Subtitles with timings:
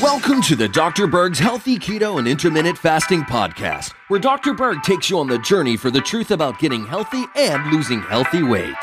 [0.00, 1.06] Welcome to the Dr.
[1.06, 4.54] Berg's Healthy Keto and Intermittent Fasting Podcast, where Dr.
[4.54, 8.42] Berg takes you on the journey for the truth about getting healthy and losing healthy
[8.42, 8.74] weight.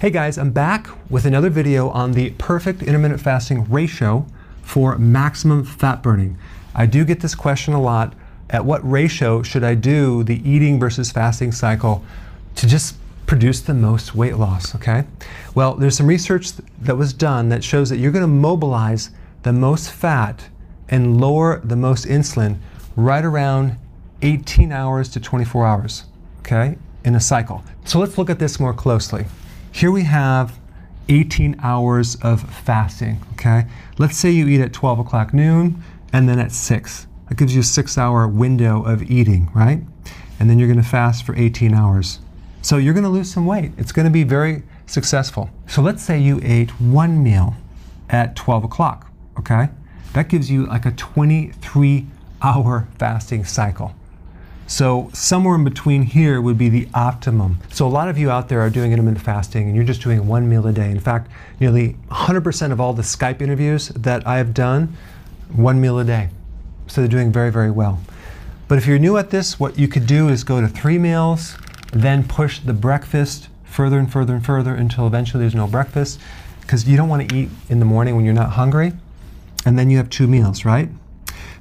[0.00, 4.26] Hey guys, I'm back with another video on the perfect intermittent fasting ratio
[4.62, 6.38] for maximum fat burning.
[6.78, 8.14] I do get this question a lot.
[8.50, 12.04] At what ratio should I do the eating versus fasting cycle
[12.54, 12.94] to just
[13.26, 15.04] produce the most weight loss, okay?
[15.56, 19.10] Well, there's some research that was done that shows that you're gonna mobilize
[19.42, 20.48] the most fat
[20.88, 22.58] and lower the most insulin
[22.94, 23.76] right around
[24.22, 26.04] 18 hours to 24 hours,
[26.40, 27.64] okay, in a cycle.
[27.84, 29.26] So let's look at this more closely.
[29.72, 30.58] Here we have
[31.08, 33.66] 18 hours of fasting, okay?
[33.98, 37.06] Let's say you eat at 12 o'clock noon and then at 6.
[37.28, 39.82] That gives you a six hour window of eating, right?
[40.40, 42.20] And then you're gonna fast for 18 hours.
[42.62, 43.72] So you're gonna lose some weight.
[43.76, 45.50] It's gonna be very successful.
[45.66, 47.54] So let's say you ate one meal
[48.08, 49.68] at 12 o'clock, okay?
[50.14, 52.06] That gives you like a 23
[52.40, 53.94] hour fasting cycle.
[54.66, 57.58] So somewhere in between here would be the optimum.
[57.70, 60.26] So a lot of you out there are doing intermittent fasting and you're just doing
[60.26, 60.90] one meal a day.
[60.90, 64.94] In fact, nearly 100% of all the Skype interviews that I have done,
[65.52, 66.30] one meal a day.
[66.86, 68.00] So they're doing very, very well.
[68.66, 71.56] But if you're new at this, what you could do is go to three meals,
[71.92, 76.20] then push the breakfast further and further and further until eventually there's no breakfast
[76.60, 78.92] because you don't want to eat in the morning when you're not hungry.
[79.64, 80.88] And then you have two meals, right?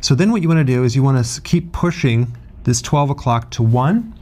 [0.01, 3.09] So then what you want to do is you want to keep pushing this 12
[3.09, 4.13] o'clock to 1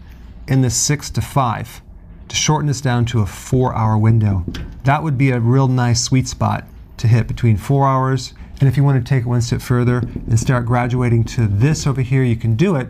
[0.47, 1.81] and this 6 to 5
[2.27, 4.45] to shorten this down to a four hour window.
[4.83, 6.65] That would be a real nice sweet spot
[6.97, 8.33] to hit between four hours.
[8.59, 11.85] And if you want to take it one step further and start graduating to this
[11.85, 12.89] over here, you can do it.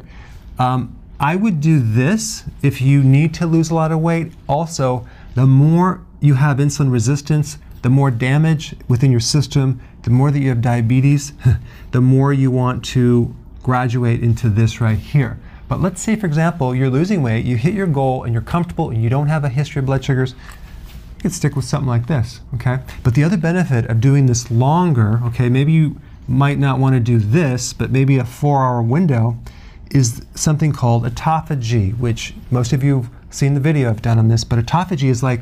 [0.60, 4.34] Um, I would do this if you need to lose a lot of weight.
[4.48, 10.32] Also, the more you have insulin resistance, the more damage within your system, the more
[10.32, 11.34] that you have diabetes,
[11.92, 15.40] the more you want to graduate into this right here.
[15.68, 18.90] But let's say, for example, you're losing weight, you hit your goal, and you're comfortable,
[18.90, 20.36] and you don't have a history of blood sugars.
[21.26, 22.78] Could stick with something like this, okay?
[23.02, 27.00] But the other benefit of doing this longer, okay, maybe you might not want to
[27.00, 29.36] do this, but maybe a four hour window,
[29.90, 34.28] is something called autophagy, which most of you have seen the video I've done on
[34.28, 35.42] this, but autophagy is like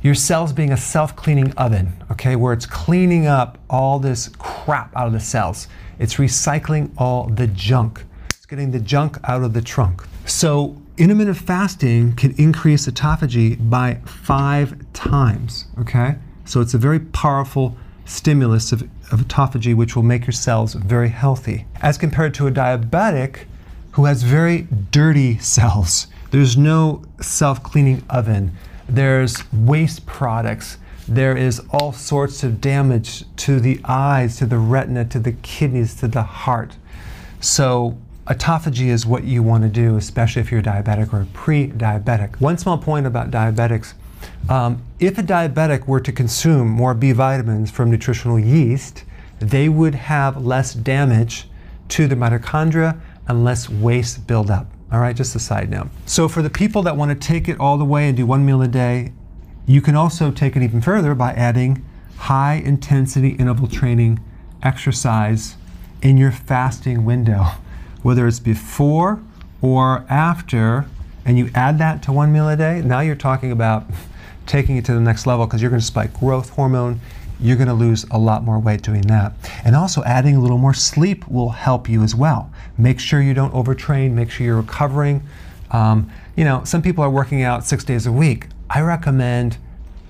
[0.00, 4.90] your cells being a self cleaning oven, okay, where it's cleaning up all this crap
[4.96, 5.68] out of the cells.
[5.98, 10.02] It's recycling all the junk It's getting the junk out of the trunk.
[10.24, 16.16] So intermittent fasting can increase autophagy by five times, okay?
[16.44, 21.08] So it's a very powerful stimulus of, of autophagy which will make your cells very
[21.08, 21.66] healthy.
[21.80, 23.46] As compared to a diabetic
[23.92, 26.08] who has very dirty cells.
[26.30, 28.56] There's no self-cleaning oven.
[28.88, 30.78] There's waste products.
[31.06, 35.94] There is all sorts of damage to the eyes, to the retina, to the kidneys,
[35.96, 36.76] to the heart.
[37.40, 42.40] So autophagy is what you want to do, especially if you're diabetic or pre-diabetic.
[42.40, 43.94] One small point about diabetics,
[44.48, 49.04] um, if a diabetic were to consume more B vitamins from nutritional yeast,
[49.40, 51.48] they would have less damage
[51.88, 52.98] to the mitochondria
[53.28, 54.70] and less waste buildup.
[54.90, 55.88] All right, just a side note.
[56.06, 58.46] So for the people that want to take it all the way and do one
[58.46, 59.12] meal a day,
[59.66, 61.84] you can also take it even further by adding
[62.16, 64.20] high intensity interval training
[64.62, 65.56] exercise
[66.00, 67.44] in your fasting window
[68.04, 69.20] whether it's before
[69.62, 70.84] or after,
[71.24, 73.86] and you add that to one meal a day, now you're talking about
[74.46, 77.00] taking it to the next level because you're going to spike growth hormone.
[77.40, 79.32] You're going to lose a lot more weight doing that.
[79.64, 82.52] And also, adding a little more sleep will help you as well.
[82.76, 85.22] Make sure you don't overtrain, make sure you're recovering.
[85.70, 88.48] Um, you know, some people are working out six days a week.
[88.68, 89.56] I recommend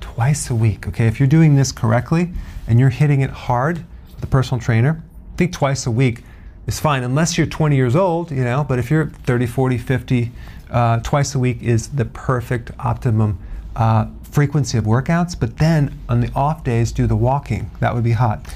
[0.01, 1.07] twice a week, okay?
[1.07, 2.33] If you're doing this correctly
[2.67, 3.85] and you're hitting it hard
[4.15, 5.01] with a personal trainer,
[5.37, 6.25] think twice a week
[6.67, 10.33] is fine unless you're 20 years old, you know, but if you're 30, 40, 50,
[10.71, 13.39] uh, twice a week is the perfect optimum
[13.77, 15.39] uh, frequency of workouts.
[15.39, 17.71] But then on the off days, do the walking.
[17.81, 18.47] That would be hot.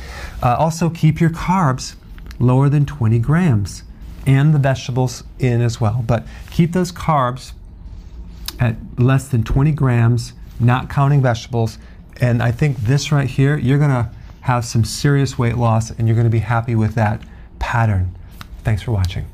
[0.42, 1.94] Uh, also, keep your carbs
[2.38, 3.82] lower than 20 grams
[4.26, 6.04] and the vegetables in as well.
[6.06, 7.52] But keep those carbs
[8.60, 11.78] at less than 20 grams, not counting vegetables.
[12.20, 14.10] And I think this right here, you're going to
[14.42, 17.22] have some serious weight loss and you're going to be happy with that
[17.68, 18.16] pattern.
[18.64, 19.26] Thanks for watching.